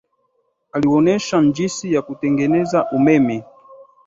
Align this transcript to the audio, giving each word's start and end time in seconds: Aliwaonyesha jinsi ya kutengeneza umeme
Aliwaonyesha 0.71 1.41
jinsi 1.43 1.93
ya 1.93 2.01
kutengeneza 2.01 2.85
umeme 2.91 3.43